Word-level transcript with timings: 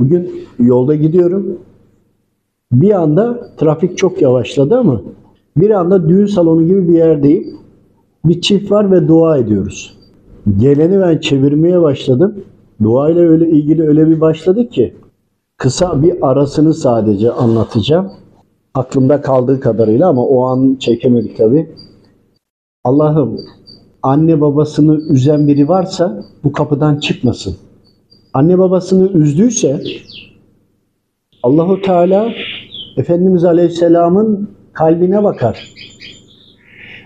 Bugün 0.00 0.30
yolda 0.58 0.94
gidiyorum. 0.94 1.58
Bir 2.72 2.90
anda 2.90 3.50
trafik 3.56 3.98
çok 3.98 4.22
yavaşladı 4.22 4.78
ama 4.78 5.02
bir 5.56 5.70
anda 5.70 6.08
düğün 6.08 6.26
salonu 6.26 6.66
gibi 6.66 6.88
bir 6.88 6.94
yerdeyim. 6.94 7.56
Bir 8.24 8.40
çift 8.40 8.70
var 8.70 8.92
ve 8.92 9.08
dua 9.08 9.38
ediyoruz. 9.38 9.96
Geleni 10.58 11.00
ben 11.00 11.18
çevirmeye 11.18 11.82
başladım. 11.82 12.34
Duayla 12.82 13.22
öyle 13.22 13.50
ilgili 13.50 13.88
öyle 13.88 14.10
bir 14.10 14.20
başladı 14.20 14.68
ki 14.68 14.94
kısa 15.56 16.02
bir 16.02 16.30
arasını 16.30 16.74
sadece 16.74 17.30
anlatacağım. 17.32 18.10
Aklımda 18.74 19.20
kaldığı 19.20 19.60
kadarıyla 19.60 20.08
ama 20.08 20.26
o 20.26 20.44
an 20.44 20.76
çekemedik 20.80 21.36
tabii. 21.36 21.70
Allah'ım 22.84 23.40
anne 24.02 24.40
babasını 24.40 24.96
üzen 24.96 25.48
biri 25.48 25.68
varsa 25.68 26.24
bu 26.44 26.52
kapıdan 26.52 26.96
çıkmasın. 26.96 27.56
Anne 28.34 28.58
babasını 28.58 29.08
üzdüyse 29.12 29.82
Allahu 31.42 31.82
Teala 31.82 32.28
Efendimiz 32.96 33.44
Aleyhisselam'ın 33.44 34.50
kalbine 34.72 35.24
bakar. 35.24 35.68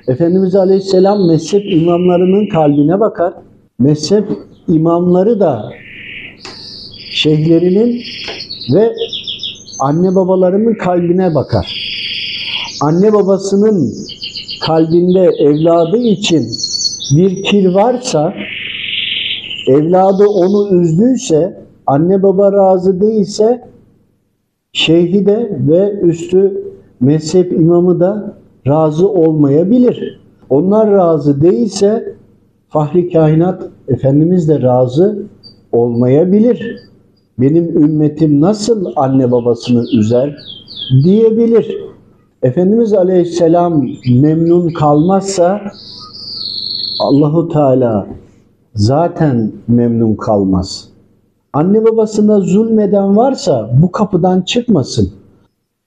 Efendimiz 0.08 0.54
Aleyhisselam 0.54 1.28
mezhep 1.28 1.72
imamlarının 1.72 2.48
kalbine 2.48 3.00
bakar. 3.00 3.32
Mezhep 3.78 4.24
imamları 4.68 5.40
da 5.40 5.72
şeyhlerinin 7.10 8.02
ve 8.74 8.92
anne 9.80 10.14
babalarının 10.14 10.74
kalbine 10.74 11.34
bakar. 11.34 11.84
Anne 12.82 13.12
babasının 13.12 13.92
kalbinde 14.66 15.30
evladı 15.38 15.96
için 15.96 16.48
bir 17.16 17.42
kir 17.42 17.66
varsa, 17.66 18.34
evladı 19.68 20.27
onu 20.27 20.80
üzdüyse, 20.80 21.64
anne 21.86 22.22
baba 22.22 22.52
razı 22.52 23.00
değilse, 23.00 23.68
şeyhi 24.72 25.27
de 25.27 25.59
ve 25.68 26.00
üstü 26.00 26.64
mezhep 27.00 27.52
imamı 27.52 28.00
da 28.00 28.34
razı 28.66 29.08
olmayabilir. 29.08 30.20
Onlar 30.50 30.91
razı 30.91 31.42
değilse, 31.42 32.14
Fahri 32.69 33.12
Kainat 33.12 33.62
Efendimiz 33.88 34.48
de 34.48 34.62
razı 34.62 35.22
olmayabilir. 35.72 36.77
Benim 37.38 37.83
ümmetim 37.83 38.41
nasıl 38.41 38.86
anne 38.97 39.31
babasını 39.31 39.84
üzer 39.98 40.36
diyebilir. 41.05 41.78
Efendimiz 42.42 42.92
Aleyhisselam 42.92 43.86
memnun 44.20 44.69
kalmazsa 44.69 45.60
Allahu 46.98 47.48
Teala 47.48 48.06
zaten 48.75 49.53
memnun 49.69 50.14
kalmaz. 50.14 50.89
Anne 51.53 51.84
babasına 51.84 52.41
zulmeden 52.41 53.16
varsa 53.16 53.70
bu 53.83 53.92
kapıdan 53.92 54.41
çıkmasın. 54.41 55.12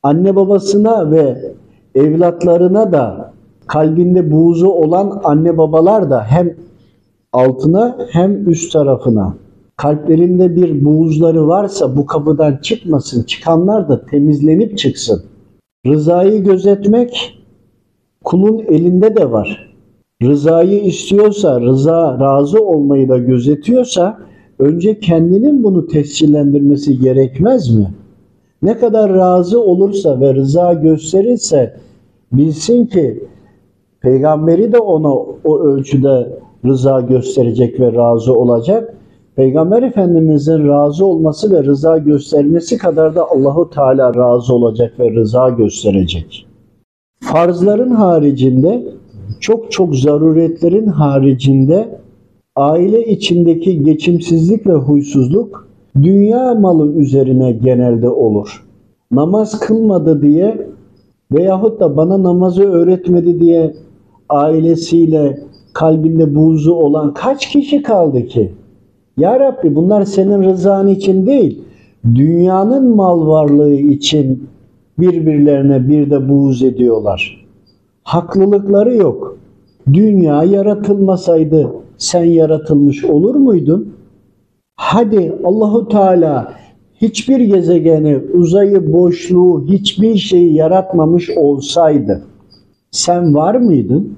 Anne 0.04 0.36
babasına 0.36 1.12
ve 1.12 1.54
evlatlarına 1.96 2.92
da 2.92 3.32
kalbinde 3.68 4.32
buğzu 4.32 4.68
olan 4.68 5.22
anne 5.24 5.58
babalar 5.58 6.10
da 6.10 6.24
hem 6.24 6.56
altına 7.34 7.98
hem 8.12 8.50
üst 8.50 8.74
tarafına 8.74 9.34
kalplerinde 9.78 10.56
bir 10.56 10.86
buğuzları 10.86 11.48
varsa 11.48 11.98
bu 11.98 12.06
kapıdan 12.06 12.58
çıkmasın. 12.58 13.24
Çıkanlar 13.24 13.90
da 13.90 14.06
temizlenip 14.06 14.78
çıksın. 14.78 15.24
Rızayı 15.86 16.44
gözetmek 16.44 17.40
kulun 18.24 18.60
elinde 18.60 19.16
de 19.16 19.32
var. 19.32 19.67
Rızayı 20.24 20.84
istiyorsa, 20.84 21.62
rıza 21.62 22.20
razı 22.20 22.64
olmayı 22.64 23.10
da 23.10 23.18
gözetiyorsa 23.18 24.18
önce 24.60 25.00
kendinin 25.00 25.64
bunu 25.64 25.88
tescillendirmesi 25.88 27.00
gerekmez 27.00 27.76
mi? 27.76 27.94
Ne 28.62 28.78
kadar 28.78 29.14
razı 29.14 29.62
olursa 29.62 30.20
ve 30.20 30.34
rıza 30.34 30.74
gösterirse 30.74 31.78
bilsin 32.32 32.86
ki 32.86 33.24
peygamberi 34.02 34.74
de 34.74 34.80
ona 34.80 35.14
o 35.44 35.60
ölçüde 35.60 36.40
rıza 36.66 37.02
gösterecek 37.02 37.80
ve 37.80 37.94
razı 37.94 38.34
olacak. 38.34 38.94
Peygamber 39.36 39.84
Efendimizin 39.84 40.68
razı 40.68 41.06
olması 41.06 41.52
ve 41.52 41.64
rıza 41.64 41.98
göstermesi 41.98 42.78
kadar 42.78 43.16
da 43.16 43.32
Allahu 43.32 43.70
Teala 43.70 44.16
razı 44.16 44.54
olacak 44.54 45.00
ve 45.00 45.12
rıza 45.12 45.50
gösterecek. 45.50 46.48
Farzların 47.22 47.92
haricinde 47.92 48.84
çok 49.40 49.72
çok 49.72 49.96
zaruretlerin 49.96 50.86
haricinde 50.86 52.00
aile 52.56 53.06
içindeki 53.06 53.84
geçimsizlik 53.84 54.68
ve 54.68 54.74
huysuzluk 54.74 55.68
dünya 56.02 56.56
malı 56.56 56.94
üzerine 56.94 57.52
genelde 57.52 58.10
olur. 58.10 58.66
Namaz 59.12 59.60
kılmadı 59.60 60.22
diye 60.22 60.68
veyahut 61.32 61.80
da 61.80 61.98
bana 61.98 62.24
namazı 62.24 62.64
öğretmedi 62.64 63.40
diye 63.40 63.74
ailesiyle 64.30 65.40
kalbinde 65.74 66.36
buğzu 66.36 66.74
olan 66.74 67.14
kaç 67.14 67.50
kişi 67.50 67.82
kaldı 67.82 68.26
ki? 68.26 68.52
Ya 69.18 69.40
Rabbi 69.40 69.76
bunlar 69.76 70.04
senin 70.04 70.44
rızan 70.44 70.88
için 70.88 71.28
değil, 71.28 71.62
dünyanın 72.16 72.96
mal 72.96 73.28
varlığı 73.28 73.74
için 73.74 74.48
birbirlerine 75.00 75.88
bir 75.88 76.12
de 76.12 76.30
buğz 76.30 76.64
ediyorlar. 76.64 77.47
Haklılıkları 78.08 78.96
yok. 78.96 79.38
Dünya 79.94 80.44
yaratılmasaydı 80.44 81.70
sen 81.98 82.24
yaratılmış 82.24 83.06
olur 83.06 83.36
muydun? 83.36 83.94
Hadi 84.76 85.36
Allahu 85.44 85.88
Teala 85.88 86.54
hiçbir 87.02 87.40
gezegeni, 87.40 88.20
uzayı, 88.34 88.94
boşluğu, 88.94 89.66
hiçbir 89.68 90.18
şeyi 90.18 90.54
yaratmamış 90.54 91.30
olsaydı 91.30 92.24
sen 92.92 93.36
var 93.36 93.56
mıydın? 93.56 94.18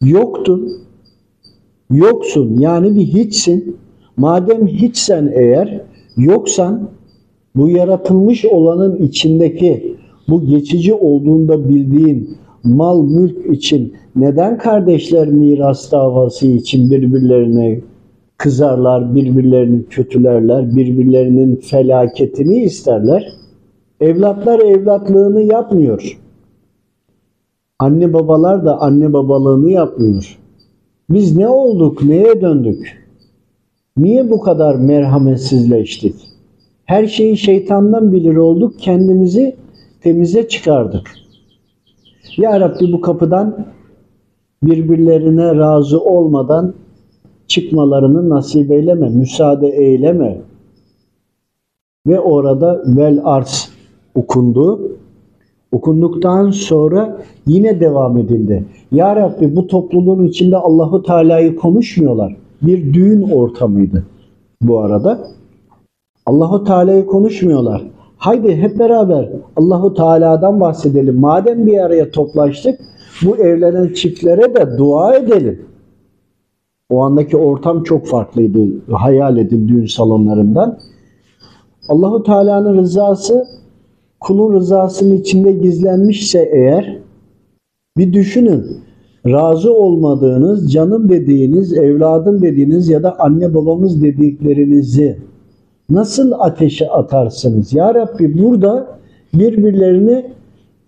Yoktun. 0.00 0.72
Yoksun 1.90 2.60
yani 2.60 2.94
bir 2.94 3.06
hiçsin. 3.06 3.76
Madem 4.16 4.66
hiçsen 4.66 5.32
eğer, 5.34 5.80
yoksan 6.16 6.88
bu 7.56 7.68
yaratılmış 7.68 8.44
olanın 8.44 8.96
içindeki 8.96 9.96
bu 10.28 10.46
geçici 10.46 10.94
olduğunda 10.94 11.68
bildiğin 11.68 12.38
mal 12.64 13.02
mülk 13.02 13.56
için 13.56 13.94
neden 14.16 14.58
kardeşler 14.58 15.28
miras 15.28 15.92
davası 15.92 16.46
için 16.46 16.90
birbirlerine 16.90 17.80
kızarlar, 18.38 19.14
birbirlerini 19.14 19.84
kötülerler, 19.84 20.76
birbirlerinin 20.76 21.56
felaketini 21.56 22.56
isterler? 22.56 23.32
Evlatlar 24.00 24.60
evlatlığını 24.60 25.42
yapmıyor. 25.42 26.18
Anne 27.78 28.12
babalar 28.12 28.64
da 28.64 28.80
anne 28.80 29.12
babalığını 29.12 29.70
yapmıyor. 29.70 30.38
Biz 31.10 31.36
ne 31.36 31.48
olduk, 31.48 32.04
neye 32.04 32.40
döndük? 32.40 33.08
Niye 33.96 34.30
bu 34.30 34.40
kadar 34.40 34.74
merhametsizleştik? 34.74 36.14
Her 36.84 37.06
şeyi 37.06 37.36
şeytandan 37.36 38.12
bilir 38.12 38.36
olduk, 38.36 38.74
kendimizi 38.78 39.56
temize 40.00 40.48
çıkardık. 40.48 41.10
Ya 42.36 42.60
Rabbi 42.60 42.92
bu 42.92 43.00
kapıdan 43.00 43.66
birbirlerine 44.62 45.54
razı 45.56 46.00
olmadan 46.00 46.74
çıkmalarını 47.46 48.28
nasip 48.28 48.70
eyleme, 48.70 49.08
müsaade 49.08 49.68
eyleme. 49.68 50.40
Ve 52.06 52.20
orada 52.20 52.82
vel 52.86 53.20
arz 53.24 53.68
okundu. 54.14 54.92
Okunduktan 55.72 56.50
sonra 56.50 57.18
yine 57.46 57.80
devam 57.80 58.18
edildi. 58.18 58.64
Ya 58.92 59.16
Rabbi 59.16 59.56
bu 59.56 59.66
topluluğun 59.66 60.24
içinde 60.24 60.56
Allahu 60.56 61.02
Teala'yı 61.02 61.56
konuşmuyorlar. 61.56 62.36
Bir 62.62 62.94
düğün 62.94 63.22
ortamıydı 63.22 64.04
bu 64.62 64.78
arada. 64.78 65.28
Allahu 66.26 66.64
Teala'yı 66.64 67.06
konuşmuyorlar. 67.06 67.82
Haydi 68.16 68.56
hep 68.56 68.78
beraber 68.78 69.28
Allahu 69.58 69.94
Teala'dan 69.94 70.60
bahsedelim. 70.60 71.20
Madem 71.20 71.66
bir 71.66 71.78
araya 71.78 72.10
toplaştık, 72.10 72.80
bu 73.24 73.36
evlenen 73.36 73.92
çiftlere 73.92 74.54
de 74.54 74.78
dua 74.78 75.14
edelim. 75.14 75.62
O 76.90 77.00
andaki 77.00 77.36
ortam 77.36 77.82
çok 77.82 78.06
farklıydı. 78.06 78.92
Hayal 78.92 79.36
edin 79.36 79.68
düğün 79.68 79.86
salonlarından. 79.86 80.78
Allahu 81.88 82.22
Teala'nın 82.22 82.76
rızası 82.76 83.46
kulun 84.20 84.54
rızasının 84.54 85.16
içinde 85.16 85.52
gizlenmişse 85.52 86.50
eğer 86.52 86.98
bir 87.96 88.12
düşünün. 88.12 88.66
Razı 89.26 89.74
olmadığınız, 89.74 90.72
canım 90.72 91.08
dediğiniz, 91.08 91.72
evladım 91.72 92.42
dediğiniz 92.42 92.88
ya 92.88 93.02
da 93.02 93.20
anne 93.20 93.54
babamız 93.54 94.02
dediklerinizi 94.02 95.18
nasıl 95.90 96.32
ateşe 96.38 96.90
atarsınız? 96.90 97.72
Ya 97.72 97.94
Rabbi 97.94 98.42
burada 98.42 98.97
birbirlerini 99.34 100.26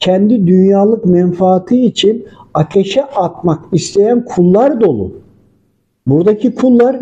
kendi 0.01 0.47
dünyalık 0.47 1.05
menfaati 1.05 1.85
için 1.85 2.27
ateşe 2.55 3.05
atmak 3.05 3.65
isteyen 3.73 4.25
kullar 4.25 4.81
dolu. 4.81 5.13
Buradaki 6.07 6.55
kullar 6.55 6.97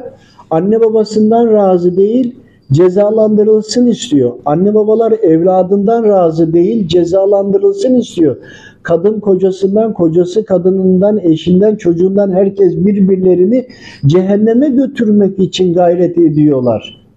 anne 0.50 0.81
babasından 0.81 1.52
razı 1.52 1.96
değil, 1.96 2.37
cezalandırılsın 2.73 3.87
istiyor. 3.87 4.32
Anne 4.44 4.75
babalar 4.75 5.12
evladından 5.12 6.05
razı 6.05 6.52
değil, 6.52 6.88
cezalandırılsın 6.88 7.94
istiyor. 7.94 8.37
Kadın 8.82 9.20
kocasından, 9.20 9.93
kocası 9.93 10.44
kadınından, 10.44 11.19
eşinden, 11.19 11.76
çocuğundan 11.76 12.32
herkes 12.32 12.76
birbirlerini 12.76 13.67
cehenneme 14.06 14.69
götürmek 14.69 15.38
için 15.38 15.75
gayret 15.75 16.19
ediyorlar. 16.19 17.08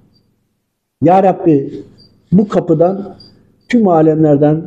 Ya 1.03 1.23
Rabbi 1.23 1.73
bu 2.31 2.47
kapıdan 2.47 3.15
tüm 3.71 3.87
alemlerden 3.87 4.61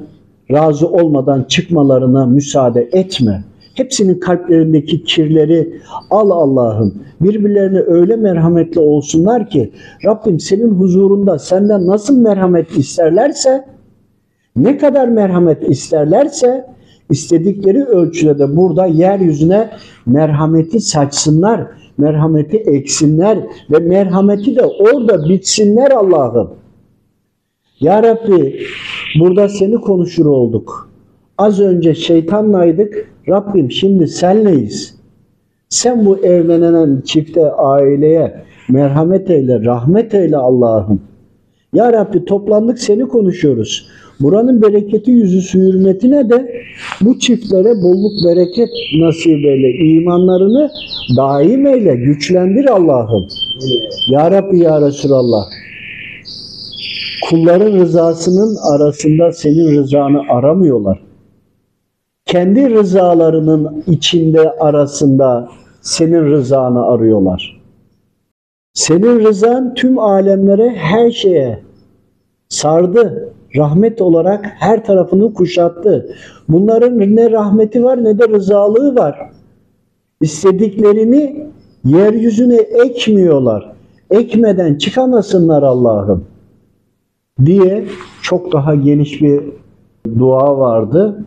razı 0.51 0.89
olmadan 0.89 1.43
çıkmalarına 1.43 2.27
müsaade 2.27 2.89
etme. 2.93 3.45
Hepsinin 3.75 4.21
kalplerindeki 4.21 5.05
kirleri 5.05 5.81
al 6.11 6.31
Allah'ım. 6.31 6.95
Birbirlerine 7.21 7.81
öyle 7.81 8.17
merhametli 8.17 8.81
olsunlar 8.81 9.51
ki 9.51 9.73
Rabbim 10.05 10.41
senin 10.41 10.71
huzurunda 10.71 11.39
senden 11.39 11.87
nasıl 11.87 12.19
merhamet 12.19 12.79
isterlerse 12.79 13.65
ne 14.57 14.79
kadar 14.79 15.09
merhamet 15.09 15.71
isterlerse 15.71 16.67
istedikleri 17.11 17.85
ölçüde 17.85 18.39
de 18.39 18.57
burada 18.57 18.87
yeryüzüne 18.87 19.71
merhameti 20.07 20.81
saçsınlar, 20.81 21.67
merhameti 21.99 22.57
eksinler 22.57 23.39
ve 23.71 23.79
merhameti 23.79 24.57
de 24.57 24.65
orada 24.65 25.29
bitsinler 25.29 25.91
Allah'ım. 25.91 26.51
Ya 27.81 28.03
Rabbi 28.03 28.67
burada 29.21 29.49
seni 29.49 29.75
konuşur 29.75 30.27
olduk. 30.27 30.91
Az 31.39 31.61
önce 31.61 31.95
şeytanlaydık. 31.95 33.11
Rabbim 33.29 33.71
şimdi 33.71 34.09
senleyiz. 34.09 34.95
Sen 35.69 36.07
bu 36.07 36.19
evlenen 36.19 37.03
çifte, 37.05 37.51
aileye 37.53 38.45
merhamet 38.69 39.31
eyle, 39.31 39.65
rahmet 39.65 40.15
eyle 40.15 40.37
Allah'ım. 40.37 41.01
Ya 41.73 41.93
Rabbi 41.93 42.25
toplandık 42.25 42.79
seni 42.79 43.09
konuşuyoruz. 43.09 43.89
Buranın 44.21 44.63
bereketi 44.63 45.11
yüzü 45.11 45.41
su 45.41 45.59
hürmetine 45.59 46.31
de 46.31 46.53
bu 47.01 47.19
çiftlere 47.19 47.83
bolluk 47.83 48.13
bereket 48.27 48.69
nasip 48.99 49.45
eyle. 49.45 49.71
imanlarını 49.71 50.71
daim 51.17 51.67
eyle, 51.67 51.95
güçlendir 51.95 52.71
Allah'ım. 52.71 53.27
Ya 54.11 54.31
Rabbi 54.31 54.59
ya 54.59 54.81
Resulallah. 54.81 55.45
Kulların 57.31 57.73
rızasının 57.73 58.57
arasında 58.57 59.33
senin 59.33 59.77
rızanı 59.77 60.21
aramıyorlar. 60.29 61.01
Kendi 62.27 62.71
rızalarının 62.71 63.85
içinde 63.87 64.51
arasında 64.51 65.49
senin 65.81 66.31
rızanı 66.31 66.87
arıyorlar. 66.87 67.61
Senin 68.75 69.21
rızan 69.21 69.75
tüm 69.75 69.99
alemlere, 69.99 70.71
her 70.71 71.11
şeye 71.11 71.61
sardı. 72.49 73.33
Rahmet 73.57 74.01
olarak 74.01 74.47
her 74.59 74.85
tarafını 74.85 75.35
kuşattı. 75.35 76.17
Bunların 76.49 76.99
ne 76.99 77.31
rahmeti 77.31 77.85
var 77.85 78.05
ne 78.05 78.19
de 78.19 78.29
rızalığı 78.29 78.97
var. 78.97 79.31
İstediklerini 80.21 81.47
yeryüzüne 81.85 82.57
ekmiyorlar. 82.57 83.73
Ekmeden 84.11 84.75
çıkamasınlar 84.75 85.63
Allah'ım 85.63 86.34
diye 87.45 87.85
çok 88.23 88.53
daha 88.53 88.75
geniş 88.75 89.23
bir 89.23 89.41
dua 90.19 90.59
vardı 90.59 91.25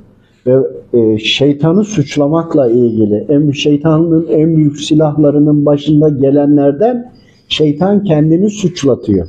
ve 0.48 0.58
e, 0.94 1.18
şeytanı 1.18 1.84
suçlamakla 1.84 2.70
ilgili 2.70 3.26
en 3.30 3.52
şeytanın 3.52 4.28
en 4.30 4.56
büyük 4.58 4.80
silahlarının 4.82 5.66
başında 5.66 6.10
gelenlerden 6.10 7.12
şeytan 7.50 8.04
kendini 8.04 8.50
suçlatıyor. 8.50 9.28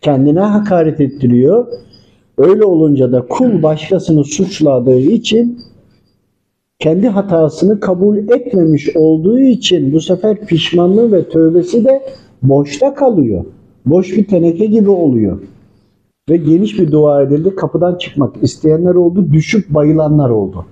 Kendine 0.00 0.40
hakaret 0.40 1.00
ettiriyor. 1.00 1.66
Öyle 2.38 2.64
olunca 2.64 3.12
da 3.12 3.26
kul 3.28 3.62
başkasını 3.62 4.24
suçladığı 4.24 4.98
için 4.98 5.58
kendi 6.78 7.08
hatasını 7.08 7.80
kabul 7.80 8.16
etmemiş 8.16 8.96
olduğu 8.96 9.40
için 9.40 9.92
bu 9.92 10.00
sefer 10.00 10.46
pişmanlığı 10.46 11.12
ve 11.12 11.28
tövbesi 11.28 11.84
de 11.84 12.02
boşta 12.42 12.94
kalıyor. 12.94 13.44
Boş 13.86 14.16
bir 14.16 14.26
teneke 14.26 14.66
gibi 14.66 14.90
oluyor. 14.90 15.38
Ve 16.30 16.36
geniş 16.36 16.78
bir 16.78 16.92
dua 16.92 17.22
edildi. 17.22 17.56
Kapıdan 17.56 17.94
çıkmak 17.94 18.42
isteyenler 18.42 18.94
oldu, 18.94 19.32
düşüp 19.32 19.70
bayılanlar 19.70 20.30
oldu. 20.30 20.64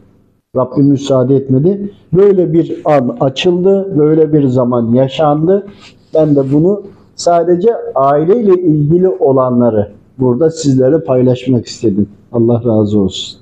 Rabbim 0.57 0.87
müsaade 0.87 1.37
etmedi. 1.37 1.93
Böyle 2.13 2.53
bir 2.53 2.83
an 2.85 3.17
açıldı, 3.21 3.99
böyle 3.99 4.33
bir 4.33 4.47
zaman 4.47 4.95
yaşandı. 4.95 5.67
Ben 6.15 6.37
de 6.37 6.53
bunu 6.53 6.83
sadece 7.17 7.69
aileyle 7.95 8.63
ilgili 8.63 9.09
olanları 9.09 9.93
burada 10.19 10.51
sizlere 10.51 10.99
paylaşmak 10.99 11.67
istedim. 11.67 12.09
Allah 12.33 12.63
razı 12.65 13.01
olsun. 13.01 13.42